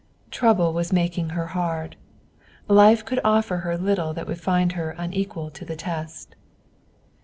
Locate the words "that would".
4.15-4.41